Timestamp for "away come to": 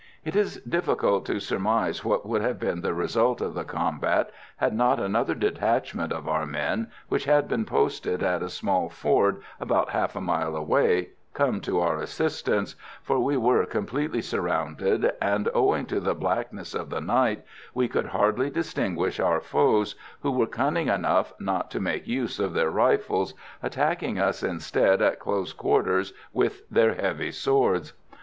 10.55-11.79